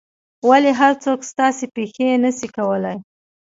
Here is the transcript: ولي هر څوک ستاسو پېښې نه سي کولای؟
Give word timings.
ولي 0.49 0.71
هر 0.79 0.93
څوک 1.03 1.19
ستاسو 1.31 1.63
پېښې 1.75 2.07
نه 2.23 2.31
سي 2.37 2.47
کولای؟ 2.57 2.97